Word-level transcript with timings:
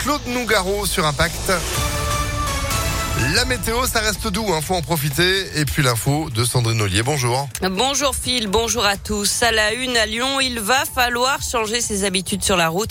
Claude 0.00 0.26
Nougaro 0.28 0.86
sur 0.86 1.04
Impact. 1.04 1.79
La 3.34 3.44
météo, 3.44 3.86
ça 3.86 4.00
reste 4.00 4.28
doux, 4.28 4.44
il 4.48 4.52
hein, 4.52 4.60
faut 4.60 4.74
en 4.74 4.82
profiter. 4.82 5.46
Et 5.56 5.64
puis 5.64 5.82
l'info 5.82 6.30
de 6.30 6.44
Sandrine 6.44 6.80
Ollier, 6.80 7.02
bonjour. 7.02 7.48
Bonjour 7.62 8.14
Phil, 8.14 8.48
bonjour 8.48 8.84
à 8.84 8.96
tous. 8.96 9.42
À 9.42 9.52
la 9.52 9.72
une 9.72 9.96
à 9.96 10.06
Lyon, 10.06 10.40
il 10.40 10.60
va 10.60 10.84
falloir 10.84 11.40
changer 11.42 11.80
ses 11.80 12.04
habitudes 12.04 12.42
sur 12.42 12.56
la 12.56 12.68
route. 12.68 12.90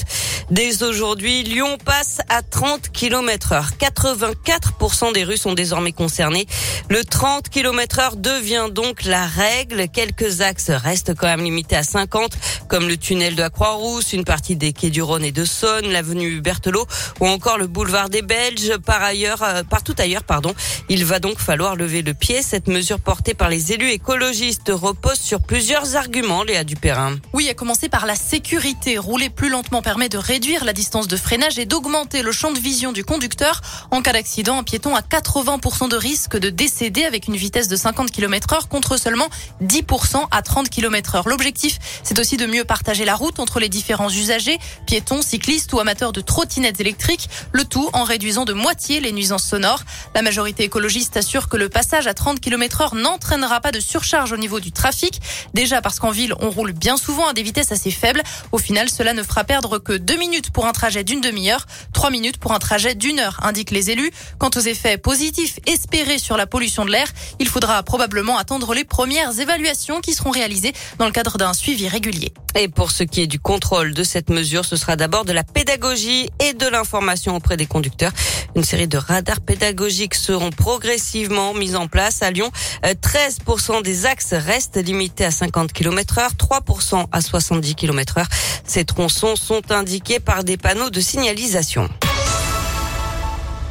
Dès 0.52 0.84
aujourd'hui, 0.84 1.44
Lyon 1.44 1.78
passe 1.84 2.22
à 2.30 2.42
30 2.42 2.90
km 2.92 3.54
heure. 3.54 3.70
84% 3.80 5.14
des 5.14 5.24
rues 5.24 5.38
sont 5.38 5.54
désormais 5.54 5.92
concernées. 5.92 6.48
Le 6.90 7.04
30 7.04 7.50
km 7.50 8.00
heure 8.00 8.16
devient 8.16 8.68
donc 8.72 9.04
la 9.06 9.26
règle. 9.26 9.88
Quelques 9.90 10.42
axes 10.42 10.72
restent 10.72 11.16
quand 11.16 11.28
même 11.28 11.44
limités 11.44 11.76
à 11.76 11.84
50, 11.84 12.32
comme 12.68 12.88
le 12.88 12.98
tunnel 12.98 13.36
de 13.36 13.42
la 13.42 13.50
Croix-Rousse, 13.50 14.14
une 14.14 14.26
partie 14.26 14.56
des 14.56 14.74
quais 14.74 14.90
du 14.90 15.02
Rhône 15.02 15.24
et 15.24 15.32
de 15.32 15.46
Saône, 15.46 15.88
l'avenue 15.92 16.42
Berthelot 16.42 16.88
ou 17.20 17.28
encore 17.28 17.58
le 17.58 17.68
boulevard 17.68 18.10
des 18.10 18.22
Belges. 18.22 18.78
Par 18.86 19.04
ailleurs, 19.04 19.44
euh, 19.44 19.64
partout 19.64 19.96
ailleurs, 19.98 20.09
pardon. 20.18 20.54
Il 20.90 21.06
va 21.06 21.20
donc 21.20 21.40
falloir 21.40 21.76
lever 21.76 22.02
le 22.02 22.14
pied. 22.14 22.42
Cette 22.42 22.68
mesure 22.68 23.00
portée 23.00 23.34
par 23.34 23.50
les 23.50 23.72
élus 23.72 23.92
écologistes 23.92 24.72
repose 24.74 25.20
sur 25.20 25.42
plusieurs 25.42 25.96
arguments, 25.96 26.44
Léa 26.44 26.64
Dupérin. 26.64 27.18
Oui, 27.34 27.48
à 27.50 27.54
commencer 27.54 27.90
par 27.90 28.06
la 28.06 28.16
sécurité. 28.16 28.98
Rouler 28.98 29.30
plus 29.30 29.50
lentement 29.50 29.82
permet 29.82 30.10
de 30.10 30.18
réduire 30.18 30.66
la 30.66 30.74
distance 30.74 31.08
de 31.08 31.18
freinage 31.18 31.60
et 31.60 31.66
d'augmenter 31.66 32.22
le 32.22 32.32
champ 32.32 32.52
de 32.52 32.60
vision 32.60 32.92
du 32.92 33.04
conducteur. 33.04 33.62
En 33.92 34.02
cas 34.02 34.14
d'accident, 34.14 34.58
un 34.58 34.64
piéton 34.64 34.96
a 34.96 35.02
80% 35.02 35.90
de 35.90 35.96
risque 35.96 36.38
de 36.38 36.50
décéder 36.50 37.06
avec 37.06 37.28
une 37.28 37.36
vitesse 37.36 37.68
de 37.68 37.76
50 37.76 38.12
km 38.12 38.54
heure 38.54 38.68
contre 38.68 38.98
seulement 38.98 39.30
10% 39.64 40.26
à 40.32 40.42
30 40.42 40.70
km 40.70 41.16
heure. 41.16 41.30
L'objectif, 41.30 41.78
c'est 42.04 42.20
aussi 42.20 42.38
de 42.38 42.46
mieux 42.46 42.64
partager 42.64 43.06
la 43.06 43.16
route 43.16 43.40
entre 43.40 43.60
les 43.60 43.70
différents 43.70 44.10
usagers, 44.10 44.58
piétons, 44.86 45.22
cyclistes 45.22 45.74
ou 45.74 45.80
amateurs 45.80 46.14
de 46.14 46.22
trottinettes 46.22 46.80
électriques, 46.80 47.30
le 47.52 47.66
tout 47.66 47.90
en 47.94 48.04
réduisant 48.04 48.46
de 48.46 48.54
moitié 48.54 49.00
les 49.00 49.12
nuisances 49.12 49.44
sonores. 49.46 49.84
La 50.16 50.22
majorité 50.22 50.64
écologiste 50.64 51.18
assure 51.18 51.50
que 51.50 51.58
le 51.58 51.70
passage 51.70 52.08
à 52.08 52.14
30 52.14 52.40
km 52.40 52.82
heure 52.82 52.96
n'entraînera 52.96 53.62
pas 53.62 53.72
de 53.72 53.80
surcharge 53.80 54.32
au 54.32 54.38
niveau 54.38 54.60
du 54.60 54.72
trafic. 54.72 55.22
Déjà 55.54 55.82
parce 55.82 56.00
qu'en 56.00 56.12
ville, 56.12 56.34
on 56.40 56.50
roule 56.50 56.72
bien 56.72 56.98
souvent 56.98 57.28
à 57.28 57.34
des 57.34 57.44
vitesses 57.44 57.72
assez 57.72 57.92
faibles. 57.92 58.22
Au 58.52 58.58
final, 58.58 58.90
cela 58.90 59.14
ne 59.14 59.24
fera 59.24 59.44
perdre 59.44 59.80
que 59.80 59.94
deux 59.94 60.18
minutes 60.18 60.52
pour 60.52 60.66
un 60.66 60.72
trajet 60.72 61.04
d'une 61.04 61.22
demi-heure, 61.22 61.66
trois 61.94 62.10
minutes 62.10 62.38
pour 62.38 62.54
un 62.54 62.60
trajet 62.60 62.96
d'une 62.96 63.20
heure, 63.20 63.40
indiquent 63.44 63.72
les 63.72 63.92
élus. 63.92 64.12
Quant 64.38 64.52
aux 64.56 64.60
effets 64.60 64.98
positifs 64.98 65.60
espérés 65.66 66.20
sur 66.20 66.38
la 66.38 66.48
pollution 66.48 66.86
de 66.86 66.92
l'air, 66.92 67.08
il 67.40 67.48
faudra 67.48 67.82
probablement 67.84 68.38
attendre 68.38 68.74
les 68.74 68.84
premières 68.84 69.40
évaluations 69.40 70.02
qui 70.02 70.14
seront 70.14 70.32
réalisées 70.32 70.74
dans 70.98 71.06
le 71.06 71.12
cadre 71.12 71.38
d'un 71.38 71.54
suivi 71.54 71.88
régulier. 71.88 72.34
Et 72.56 72.68
pour 72.68 72.92
ce 72.92 73.04
qui 73.04 73.22
est 73.22 73.28
du 73.28 73.40
contrôle 73.40 73.94
de 73.94 74.04
cette 74.04 74.30
mesure, 74.30 74.66
ce 74.66 74.76
sera 74.76 74.96
d'abord 74.96 75.26
de 75.26 75.34
la 75.34 75.44
pédagogie 75.44 76.30
et 76.40 76.54
de 76.54 76.68
l'information 76.68 77.36
auprès 77.36 77.58
des 77.58 77.68
conducteurs. 77.68 78.12
Une 78.56 78.64
série 78.64 78.88
de 78.88 78.98
radars 78.98 79.42
pédagogiques 79.42 79.89
seront 79.90 80.52
progressivement 80.52 81.54
mis 81.54 81.76
en 81.76 81.88
place 81.88 82.22
à 82.22 82.32
Lyon. 82.32 82.52
13% 82.84 83.78
euh, 83.78 83.82
des 83.82 84.06
axes 84.06 84.34
restent 84.34 84.78
limités 84.78 85.26
à 85.26 85.32
50 85.32 85.74
km 85.74 86.20
heure, 86.20 86.32
3% 86.32 87.06
à 87.12 87.22
70 87.22 87.76
km 87.76 88.20
heure. 88.20 88.28
Ces 88.66 88.86
tronçons 88.86 89.36
sont 89.36 89.72
indiqués 89.72 90.20
par 90.20 90.44
des 90.44 90.58
panneaux 90.58 90.90
de 90.90 91.02
signalisation. 91.02 91.90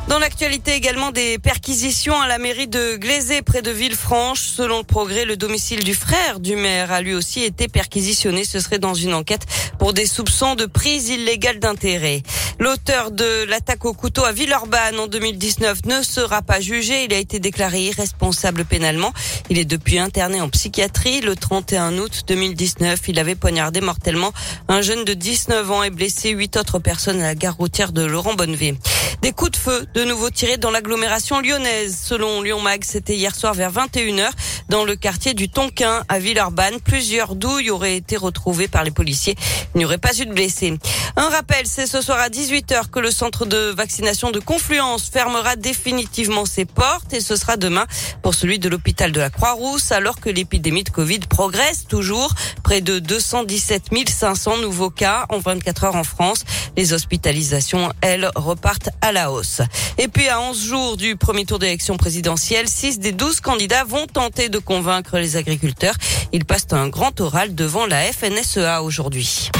Dans 0.08 0.18
l'actualité 0.18 0.72
également 0.72 1.10
des 1.10 1.38
perquisitions 1.38 2.18
à 2.18 2.26
la 2.26 2.38
mairie 2.38 2.66
de 2.66 2.96
Glazé 2.96 3.42
près 3.42 3.60
de 3.60 3.70
Villefranche. 3.70 4.40
Selon 4.40 4.78
le 4.78 4.84
progrès, 4.84 5.26
le 5.26 5.36
domicile 5.36 5.84
du 5.84 5.92
frère 5.92 6.40
du 6.40 6.56
maire 6.56 6.90
a 6.90 7.02
lui 7.02 7.12
aussi 7.12 7.44
été 7.44 7.68
perquisitionné. 7.68 8.44
Ce 8.44 8.58
serait 8.58 8.78
dans 8.78 8.94
une 8.94 9.12
enquête 9.12 9.42
pour 9.78 9.92
des 9.92 10.06
soupçons 10.06 10.54
de 10.54 10.64
prise 10.64 11.10
illégale 11.10 11.58
d'intérêt. 11.58 12.22
L'auteur 12.60 13.12
de 13.12 13.44
l'attaque 13.44 13.84
au 13.84 13.92
couteau 13.92 14.24
à 14.24 14.32
Villeurbanne 14.32 14.98
en 14.98 15.06
2019 15.06 15.84
ne 15.84 16.02
sera 16.02 16.42
pas 16.42 16.60
jugé. 16.60 17.04
Il 17.04 17.14
a 17.14 17.18
été 17.18 17.38
déclaré 17.38 17.82
irresponsable 17.82 18.64
pénalement. 18.64 19.12
Il 19.48 19.58
est 19.58 19.64
depuis 19.64 20.00
interné 20.00 20.40
en 20.40 20.48
psychiatrie. 20.48 21.20
Le 21.20 21.36
31 21.36 21.98
août 21.98 22.24
2019, 22.26 23.00
il 23.06 23.20
avait 23.20 23.36
poignardé 23.36 23.80
mortellement 23.80 24.32
un 24.66 24.82
jeune 24.82 25.04
de 25.04 25.14
19 25.14 25.70
ans 25.70 25.84
et 25.84 25.90
blessé 25.90 26.30
huit 26.30 26.56
autres 26.56 26.80
personnes 26.80 27.20
à 27.20 27.26
la 27.26 27.34
gare 27.36 27.56
routière 27.56 27.92
de 27.92 28.02
Laurent 28.02 28.34
Bonnevé. 28.34 28.74
Des 29.22 29.32
coups 29.32 29.52
de 29.52 29.56
feu 29.56 29.86
de 29.94 30.04
nouveau 30.04 30.30
tirés 30.30 30.58
dans 30.58 30.70
l'agglomération 30.70 31.40
lyonnaise. 31.40 31.96
Selon 32.00 32.42
Lyon 32.42 32.60
Mag, 32.60 32.82
c'était 32.84 33.14
hier 33.14 33.34
soir 33.34 33.54
vers 33.54 33.72
21h 33.72 34.30
dans 34.68 34.84
le 34.84 34.96
quartier 34.96 35.34
du 35.34 35.48
Tonquin 35.48 36.04
à 36.08 36.18
Villeurbanne. 36.18 36.80
Plusieurs 36.80 37.34
douilles 37.34 37.70
auraient 37.70 37.96
été 37.96 38.16
retrouvées 38.16 38.68
par 38.68 38.84
les 38.84 38.90
policiers. 38.90 39.36
Il 39.74 39.78
n'y 39.78 39.84
aurait 39.84 39.98
pas 39.98 40.16
eu 40.16 40.26
de 40.26 40.32
blessés. 40.32 40.78
Un 41.16 41.28
rappel, 41.30 41.66
c'est 41.66 41.86
ce 41.86 42.00
soir 42.00 42.18
à 42.18 42.28
18h 42.48 42.88
que 42.88 42.98
le 42.98 43.10
centre 43.10 43.44
de 43.44 43.74
vaccination 43.76 44.30
de 44.30 44.40
Confluence 44.40 45.10
fermera 45.10 45.54
définitivement 45.54 46.46
ses 46.46 46.64
portes 46.64 47.12
et 47.12 47.20
ce 47.20 47.36
sera 47.36 47.58
demain 47.58 47.86
pour 48.22 48.34
celui 48.34 48.58
de 48.58 48.70
l'hôpital 48.70 49.12
de 49.12 49.20
la 49.20 49.28
Croix-Rousse 49.28 49.92
alors 49.92 50.18
que 50.18 50.30
l'épidémie 50.30 50.82
de 50.82 50.88
Covid 50.88 51.18
progresse 51.18 51.84
toujours. 51.86 52.32
Près 52.62 52.80
de 52.80 53.00
217 53.00 53.90
500 54.08 54.58
nouveaux 54.58 54.88
cas 54.88 55.26
en 55.28 55.40
24 55.40 55.84
heures 55.84 55.96
en 55.96 56.04
France. 56.04 56.44
Les 56.74 56.94
hospitalisations, 56.94 57.92
elles, 58.00 58.30
repartent 58.34 58.88
à 59.02 59.12
la 59.12 59.30
hausse. 59.30 59.60
Et 59.98 60.08
puis 60.08 60.28
à 60.28 60.40
11 60.40 60.64
jours 60.64 60.96
du 60.96 61.16
premier 61.16 61.44
tour 61.44 61.58
d'élection 61.58 61.98
présidentielle, 61.98 62.66
6 62.66 62.98
des 62.98 63.12
12 63.12 63.40
candidats 63.40 63.84
vont 63.84 64.06
tenter 64.06 64.48
de 64.48 64.58
convaincre 64.58 65.18
les 65.18 65.36
agriculteurs. 65.36 65.96
Ils 66.32 66.46
passent 66.46 66.72
un 66.72 66.88
grand 66.88 67.20
oral 67.20 67.54
devant 67.54 67.84
la 67.84 68.10
FNSEA 68.10 68.82
aujourd'hui. 68.82 69.50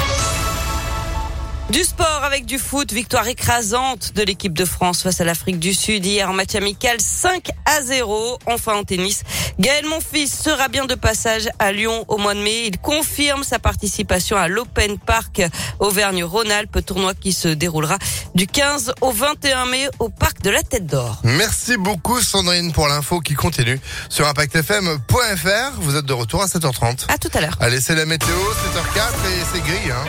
Du 1.71 1.85
sport 1.85 2.23
avec 2.25 2.47
du 2.47 2.59
foot, 2.59 2.95
victoire 2.95 3.29
écrasante 3.29 4.15
de 4.15 4.23
l'équipe 4.23 4.55
de 4.55 4.65
France 4.65 5.03
face 5.03 5.21
à 5.21 5.25
l'Afrique 5.25 5.59
du 5.59 5.75
Sud 5.75 6.07
hier 6.07 6.31
en 6.31 6.33
match 6.33 6.55
amical 6.55 6.99
5 6.99 7.51
à 7.67 7.83
0. 7.83 8.39
Enfin 8.47 8.77
en 8.77 8.85
tennis, 8.85 9.23
Gaël 9.59 9.85
Monfils 9.85 10.33
sera 10.33 10.69
bien 10.69 10.87
de 10.87 10.95
passage 10.95 11.47
à 11.59 11.71
Lyon 11.73 12.07
au 12.09 12.17
mois 12.17 12.33
de 12.33 12.41
mai. 12.41 12.69
Il 12.69 12.79
confirme 12.79 13.45
sa 13.45 13.59
participation 13.59 14.39
à 14.39 14.49
l'Open 14.49 14.99
Park 14.99 15.43
Auvergne-Rhône-Alpes, 15.79 16.87
tournoi 16.87 17.13
qui 17.13 17.35
se 17.35 17.49
déroulera 17.49 17.99
du 18.35 18.47
15 18.47 18.95
au 19.03 19.13
21 19.13 19.67
mai 19.67 19.89
au 19.99 20.09
parc 20.09 20.41
de 20.41 20.49
la 20.49 20.63
Tête 20.63 20.87
d'Or. 20.87 21.21
Merci 21.23 21.77
beaucoup 21.77 22.23
Sandrine 22.23 22.73
pour 22.73 22.89
l'info 22.89 23.21
qui 23.21 23.35
continue 23.35 23.79
sur 24.09 24.27
impactfm.fr. 24.27 25.81
Vous 25.81 25.97
êtes 25.97 26.07
de 26.07 26.15
retour 26.15 26.43
à 26.43 26.47
7h30. 26.47 27.13
À 27.13 27.19
tout 27.19 27.31
à 27.35 27.43
l'heure. 27.43 27.57
Allez, 27.61 27.83
c'est 27.83 27.95
la 27.95 28.07
météo, 28.07 28.29
7h04 28.29 29.03
et 29.29 29.45
c'est 29.53 29.61
gris. 29.61 29.91
Hein. 29.91 30.09